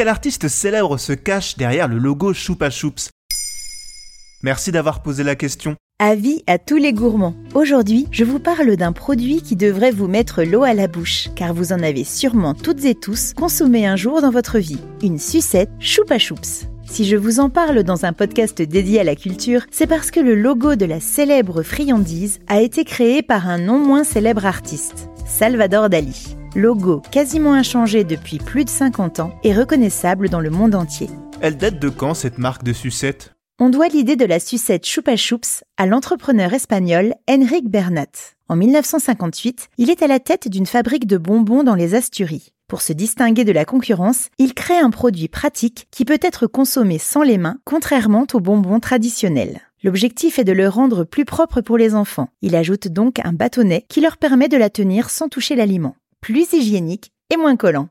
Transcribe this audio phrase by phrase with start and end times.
[0.00, 3.10] quel artiste célèbre se cache derrière le logo Choupa Choups
[4.42, 5.76] Merci d'avoir posé la question.
[5.98, 7.34] Avis à tous les gourmands.
[7.52, 11.52] Aujourd'hui, je vous parle d'un produit qui devrait vous mettre l'eau à la bouche, car
[11.52, 14.80] vous en avez sûrement toutes et tous consommé un jour dans votre vie.
[15.02, 16.66] Une sucette Choupa Choups.
[16.86, 20.20] Si je vous en parle dans un podcast dédié à la culture, c'est parce que
[20.20, 25.10] le logo de la célèbre friandise a été créé par un non moins célèbre artiste,
[25.26, 26.29] Salvador Dali.
[26.56, 31.08] Logo quasiment inchangé depuis plus de 50 ans et reconnaissable dans le monde entier.
[31.40, 35.16] Elle date de quand cette marque de sucette On doit l'idée de la sucette Chupa
[35.16, 38.34] Chups à l'entrepreneur espagnol Enric Bernat.
[38.48, 42.52] En 1958, il est à la tête d'une fabrique de bonbons dans les Asturies.
[42.66, 46.98] Pour se distinguer de la concurrence, il crée un produit pratique qui peut être consommé
[46.98, 49.60] sans les mains, contrairement aux bonbons traditionnels.
[49.82, 52.28] L'objectif est de le rendre plus propre pour les enfants.
[52.42, 55.96] Il ajoute donc un bâtonnet qui leur permet de la tenir sans toucher l'aliment.
[56.20, 57.88] Plus hygiénique et moins collant.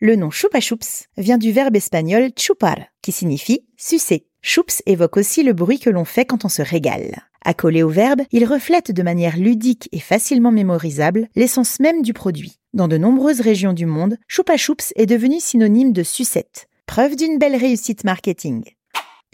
[0.00, 4.26] Le nom Chupa Chups vient du verbe espagnol chupar, qui signifie sucer.
[4.42, 7.22] Chups évoque aussi le bruit que l'on fait quand on se régale.
[7.44, 12.58] Accolé au verbe, il reflète de manière ludique et facilement mémorisable l'essence même du produit.
[12.72, 17.38] Dans de nombreuses régions du monde, Chupa Chups est devenu synonyme de sucette, preuve d'une
[17.38, 18.64] belle réussite marketing.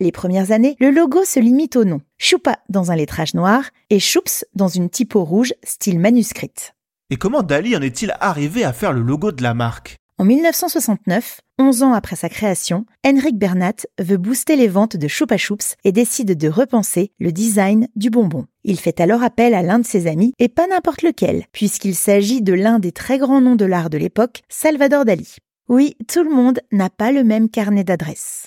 [0.00, 2.00] Les premières années, le logo se limite au nom.
[2.18, 6.74] Chupa dans un lettrage noir et Chups dans une typo rouge style manuscrite.
[7.10, 9.96] Et comment Dali en est-il arrivé à faire le logo de la marque?
[10.16, 15.36] En 1969, 11 ans après sa création, Henrik Bernat veut booster les ventes de Chupa
[15.36, 18.46] Chups et décide de repenser le design du bonbon.
[18.62, 22.40] Il fait alors appel à l'un de ses amis, et pas n'importe lequel, puisqu'il s'agit
[22.40, 25.36] de l'un des très grands noms de l'art de l'époque, Salvador Dali.
[25.68, 28.46] Oui, tout le monde n'a pas le même carnet d'adresses.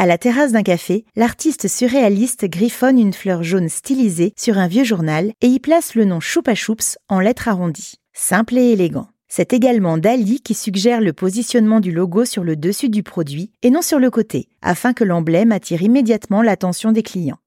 [0.00, 4.84] À la terrasse d'un café, l'artiste surréaliste griffonne une fleur jaune stylisée sur un vieux
[4.84, 7.94] journal et y place le nom Choupa Choups en lettres arrondies.
[8.12, 9.08] Simple et élégant.
[9.26, 13.70] C'est également Dali qui suggère le positionnement du logo sur le dessus du produit et
[13.70, 17.40] non sur le côté, afin que l'emblème attire immédiatement l'attention des clients.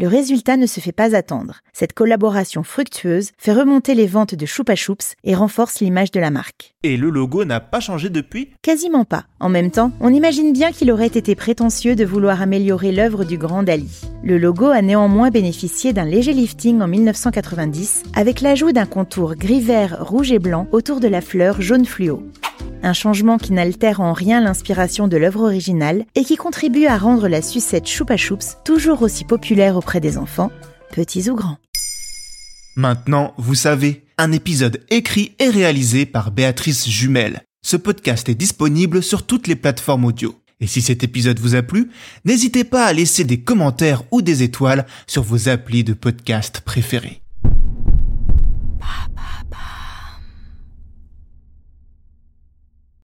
[0.00, 1.60] Le résultat ne se fait pas attendre.
[1.74, 6.30] Cette collaboration fructueuse fait remonter les ventes de Choupa Choups et renforce l'image de la
[6.30, 6.72] marque.
[6.82, 8.48] Et le logo n'a pas changé depuis?
[8.62, 9.26] Quasiment pas.
[9.40, 13.36] En même temps, on imagine bien qu'il aurait été prétentieux de vouloir améliorer l'œuvre du
[13.36, 14.00] grand Dali.
[14.24, 19.98] Le logo a néanmoins bénéficié d'un léger lifting en 1990 avec l'ajout d'un contour gris-vert,
[20.00, 22.22] rouge et blanc autour de la fleur jaune fluo
[22.82, 27.28] un changement qui n'altère en rien l'inspiration de l'œuvre originale et qui contribue à rendre
[27.28, 30.50] la sucette Choupa Choups toujours aussi populaire auprès des enfants,
[30.92, 31.58] petits ou grands.
[32.76, 37.42] Maintenant, vous savez, un épisode écrit et réalisé par Béatrice Jumel.
[37.62, 40.34] Ce podcast est disponible sur toutes les plateformes audio.
[40.60, 41.90] Et si cet épisode vous a plu,
[42.24, 47.22] n'hésitez pas à laisser des commentaires ou des étoiles sur vos applis de podcast préférés.